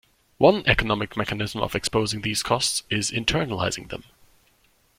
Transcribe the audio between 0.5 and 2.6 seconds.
economic mechanism of exposing these